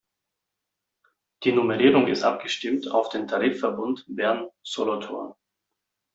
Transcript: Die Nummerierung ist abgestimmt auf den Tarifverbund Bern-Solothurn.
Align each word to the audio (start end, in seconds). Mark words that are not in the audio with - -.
Die 1.43 1.51
Nummerierung 1.51 2.07
ist 2.07 2.23
abgestimmt 2.23 2.89
auf 2.89 3.09
den 3.09 3.27
Tarifverbund 3.27 4.03
Bern-Solothurn. 4.07 5.35